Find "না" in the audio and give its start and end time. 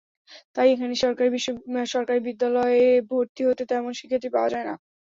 4.69-4.73